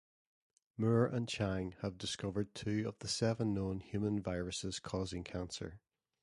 [0.77, 5.79] Moore and Chang have discovered two of the seven known human viruses causing cancer.